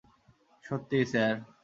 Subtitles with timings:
[0.63, 1.33] সত্যিই, স্যার।